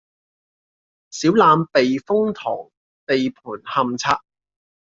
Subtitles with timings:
[1.11, 2.71] 小欖避風塘
[3.05, 4.19] 地盤勘測